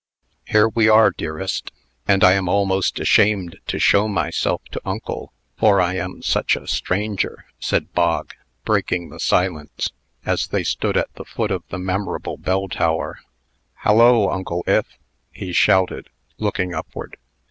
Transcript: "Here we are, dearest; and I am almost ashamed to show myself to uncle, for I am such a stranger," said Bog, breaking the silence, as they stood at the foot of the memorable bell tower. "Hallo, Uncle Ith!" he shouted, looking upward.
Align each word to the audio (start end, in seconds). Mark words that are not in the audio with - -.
"Here 0.47 0.67
we 0.67 0.89
are, 0.89 1.11
dearest; 1.11 1.71
and 2.07 2.23
I 2.23 2.31
am 2.33 2.49
almost 2.49 2.99
ashamed 2.99 3.57
to 3.67 3.77
show 3.77 4.07
myself 4.07 4.63
to 4.71 4.81
uncle, 4.83 5.31
for 5.59 5.79
I 5.79 5.93
am 5.93 6.23
such 6.23 6.55
a 6.55 6.67
stranger," 6.67 7.45
said 7.59 7.93
Bog, 7.93 8.33
breaking 8.65 9.09
the 9.09 9.19
silence, 9.19 9.91
as 10.25 10.47
they 10.47 10.63
stood 10.63 10.97
at 10.97 11.13
the 11.13 11.23
foot 11.25 11.51
of 11.51 11.61
the 11.69 11.77
memorable 11.77 12.37
bell 12.37 12.67
tower. 12.67 13.19
"Hallo, 13.85 14.31
Uncle 14.31 14.63
Ith!" 14.65 14.97
he 15.29 15.53
shouted, 15.53 16.09
looking 16.39 16.73
upward. 16.73 17.17